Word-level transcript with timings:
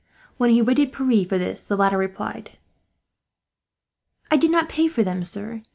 When 0.37 0.49
he 0.49 0.63
rated 0.63 0.91
Pierre 0.93 1.25
for 1.27 1.37
this, 1.37 1.63
the 1.63 1.75
latter 1.75 1.95
replied: 1.99 2.57
"I 4.31 4.35
did 4.37 4.49
not 4.49 4.67
pay 4.67 4.87
for 4.87 5.03
them, 5.03 5.23
sir. 5.23 5.61